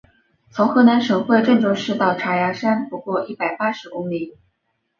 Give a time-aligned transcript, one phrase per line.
[0.49, 4.35] 从河南省会郑州市到嵖岈山不过一百八十公里。